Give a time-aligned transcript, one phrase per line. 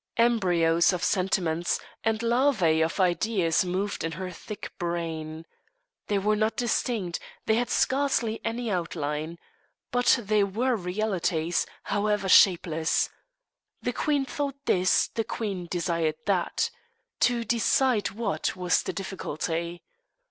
[0.17, 5.45] Embryos of sentiments and larvæ of ideas moved in her thick brain.
[6.07, 9.37] They were not distinct; they had scarcely any outline.
[9.91, 13.11] But they were realities, however shapeless.
[13.83, 16.71] The queen thought this; the queen desired that.
[17.19, 19.83] To decide what was the difficulty.